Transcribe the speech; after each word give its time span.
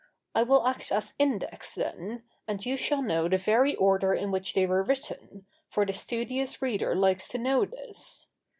I 0.33 0.41
will 0.41 0.65
act 0.65 0.91
as 0.91 1.13
index 1.19 1.75
then, 1.75 2.23
and 2.47 2.65
you 2.65 2.75
shall 2.75 3.03
know 3.03 3.27
the 3.29 3.37
very 3.37 3.75
order 3.75 4.15
in 4.15 4.31
which 4.31 4.55
they 4.55 4.65
were 4.65 4.81
written, 4.81 5.45
for 5.69 5.85
the 5.85 5.93
studious 5.93 6.59
reader 6.59 6.95
likes 6.95 7.27
to 7.27 7.37
know 7.37 7.65
this. 7.65 8.29